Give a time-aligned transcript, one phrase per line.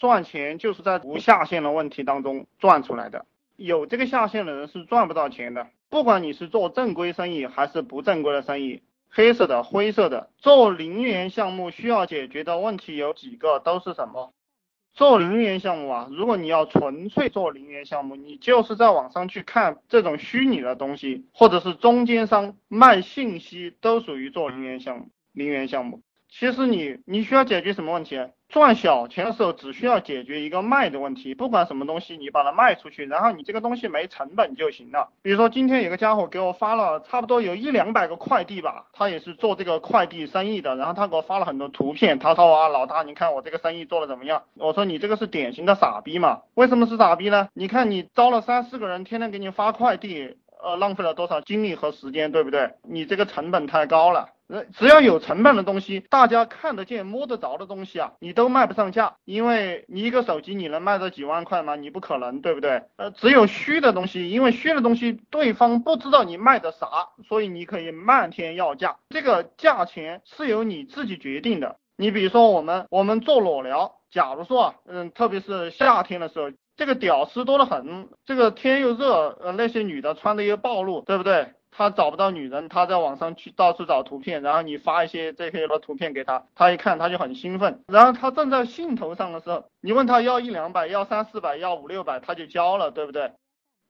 [0.00, 3.26] 赚钱就是在无下限的问题当中赚出来的。
[3.56, 5.68] 有这个下限的人是赚不到钱的。
[5.90, 14.32] 不管你是做正规生意还是不正规的生意，黑色的、灰色的，做零元项目需要解决的问题有几个，都是什么？
[14.94, 25.10] 做零元项目啊，如果你要纯粹做零元项目，你就是在网上去看这种虚拟的东西，或者是中间商卖信息，都属于做零元项目。
[25.32, 26.00] 零元项目。
[26.30, 28.18] 其实你你需要解决什么问题？
[28.48, 35.10] 赚小钱的时候只需要解决一个卖的问题，不管什么东西，你把它卖出去，然后你这个东西没成本就行了。
[35.22, 44.42] 比如说今天有个家伙给我发了差不多有一两百个快递吧，他也是做这个快递生意的，然后他给我发了很多图片，他说啊老大，你看我这个生意做的怎么样？
[44.54, 46.42] 我说你这个是典型的傻逼嘛？
[46.54, 47.48] 为什么是傻逼呢？
[47.54, 50.36] 你看你招了三四个人，天天给你发快递。
[50.62, 52.74] 呃，浪费了多少精力和时间，对不对？
[52.82, 54.28] 你这个成本太高了。
[54.48, 61.76] 呃，只要有成本的东西，大家看得见、摸得着的东西啊，你都卖不上价，因为你一个手机你能卖到几万块吗？
[61.76, 62.82] 你不可能，对不对？
[62.96, 71.76] 呃，只有虚的东西，因为虚的东西对方不知道你卖的啥，所以你可以漫天要价，这个价钱是由你自己决定的。
[71.96, 76.50] 你比如说我们，我们做裸聊，假如说，嗯，特别是夏天的时候。
[76.80, 81.52] 这个屌丝多得很，这个天又热，呃，那些女的穿的又暴露，对不对？
[81.70, 93.32] 他找不到女人，他在网上去到处找图片，然后你发一些这些的图片给他，他一看他就很兴奋，然后他正在兴头上的时候，你问他要一两百，要三四百，要五六百，他就交了，对不对？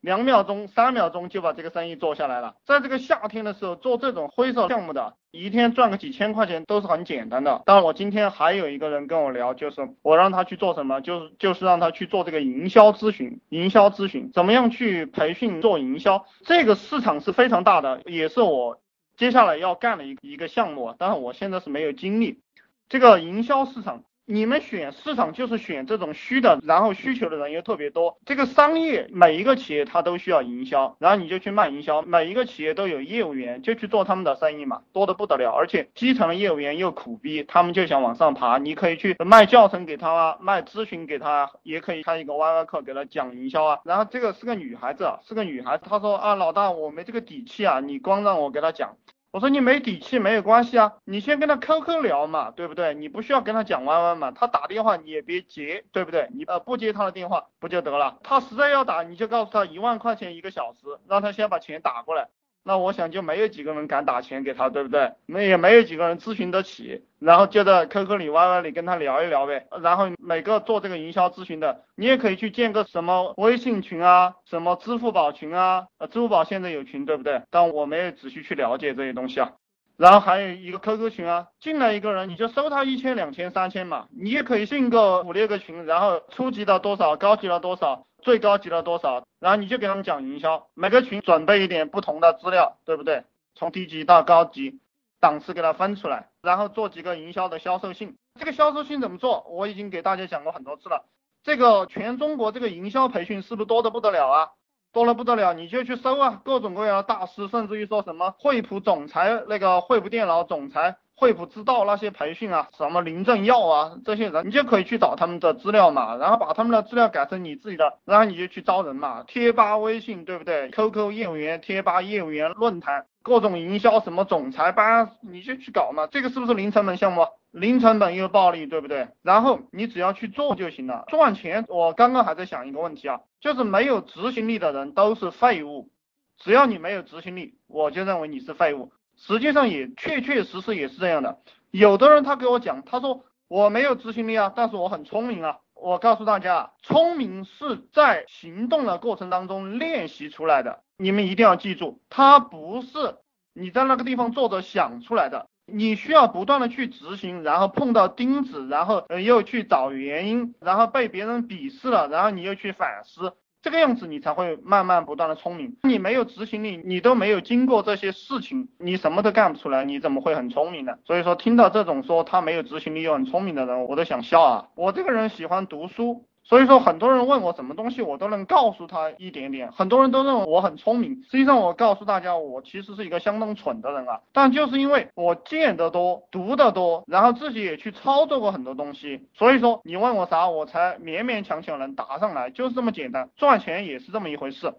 [0.00, 2.54] 两秒钟、三秒钟就把这个生意做下来了。
[2.64, 7.62] 在这个夏天的时候做这种灰色项目的，一天赚个几千块钱都是很简单的。
[7.66, 13.40] 当然，我今天还有一个人跟我聊，就是我让他去做什么，就是就是让他去做这个营销咨询。
[13.50, 16.24] 营销咨询怎么样去培训做营销？
[16.44, 18.80] 这个市场是非常大的，也是我
[19.16, 20.94] 接下来要干的一一个项目。
[20.98, 22.40] 但是我现在是没有精力，
[22.88, 24.04] 这个营销市场。
[24.32, 28.16] 你们选市场就是选这种虚的，然后需求的人又特别多。
[28.24, 32.00] 这个商业每一个企业它都需要营销，然后你就去卖营销。
[32.02, 35.50] 每一个企业都有业务员，就去做他们的生意嘛，多的不得了。
[35.50, 38.56] 而且基层的业务员又苦逼，他们就想往上爬。
[38.58, 43.80] 你可以去卖教程给他啊，卖咨询给他，也可以开一个 YY 课给他讲营销啊。
[43.84, 48.96] 然后这个是个女孩子，啊是个女孩子，她说啊，老大我没这个底气啊，你光让我给他讲。
[49.32, 52.94] 我说你没底气没有关系啊，你先跟他 QQ 聊嘛，对不对？
[52.94, 56.28] 你不需要跟他讲 YY 嘛，他打电话你也别接，对不对？
[56.34, 58.18] 你呃不接他的电话不就得了？
[58.24, 62.28] 他实在要打，你就告诉他一万块钱一个小时，让他先把钱打过来。
[62.62, 65.12] 那我想就没有几个人敢打钱给他，对不对？
[65.26, 69.66] 那也没有几个人咨询得起，然后就在 QQ 里、YY 里跟他聊一聊呗。
[69.82, 77.42] 然后每个做这个营销咨询的，你也可以去建个什么微信群啊，什么支付宝群啊，呃，支付宝现在有群，对不对？
[77.50, 79.52] 但我没有仔细去了解这些东西啊。
[80.00, 88.06] 然后还有一个 QQ 群啊，进来一个人你就收他一千、两千、三千嘛，你也可以进个五六个群，然后初级的多少，高级的多少。
[88.22, 89.22] 最高级的多少？
[89.40, 93.24] 然后你就给他们讲营销，每个群准备一点不同的资料，对不对？
[93.54, 94.80] 从低级到高级，
[95.20, 98.16] 档次给它分出来，然后做几个营销的销售信。
[98.38, 99.44] 这个销售信怎么做？
[99.50, 101.04] 我已经给大家讲过很多次了。
[101.42, 104.48] 这个全中国这个营销培训是不是多的不得了啊？
[104.92, 110.96] 多了不得了，你就去搜啊，各种各样的大师，甚至于说什么惠普总裁那个惠普电脑总裁。
[111.20, 127.26] 惠普知道那些培训啊，什么林正耀啊，这些人你就可以去找他们的资料嘛，然后把他们的资料改成你自己的，然后你就去招人嘛，贴吧、微信，对不对？QQ 业务员、贴吧业务员、论坛，各种营销什么总裁班，你就去搞嘛，这个是不是零成本项目？
[127.50, 129.08] 零成本又暴利，对不对？
[129.20, 131.66] 然后你只要去做就行了，赚钱。
[131.68, 135.90] 我刚刚还在想一个问题啊，就是没有执行力的人都是废物，
[136.38, 138.90] 只要你没有执行力，我就认为你是废物。
[139.20, 141.38] 实际上也确确实实也是这样的，
[141.70, 145.58] 有的人他给我讲，他说我没有执行力啊，但是我很聪明啊。
[145.74, 153.16] 我告诉大家，聪明是在行动的过程当中练习出来的，你们一定要记住，它不是
[153.54, 163.34] 你在那个地方坐着想出来的，你需要不断的去执行，然后碰到钉子，然后又去找原因，然后被别人鄙视了，然后你又去反思。
[163.62, 165.76] 这个样子你才会慢慢不断的聪明。
[165.82, 170.94] 你没有执行力，你都没有经过这些事情，你什么都干不出来，你怎么会很聪明呢？
[171.04, 174.68] 所以说，听到这种说他没有执行力又很聪明的人，我都想笑啊。
[174.74, 176.26] 我这个人喜欢读书。
[176.50, 179.70] 所以说，很多人问我什么东西，我都能告诉他一点点。
[179.70, 184.18] 很多人都认为我很聪明，实际上我告诉大家，我其实是一个相当蠢的人啊。
[184.32, 193.30] 但就是因为我见得多，读得多，然后自己也去操作过很多东西，所以说你问我啥，我才勉勉强强能答上来，就是这么简单。
[193.36, 194.74] 赚钱也是这么一回事。